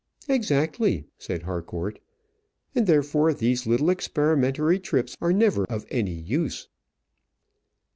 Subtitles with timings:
[0.27, 1.99] "Exactly," said Harcourt;
[2.73, 6.67] "and therefore these little experimentary trips are never of any use."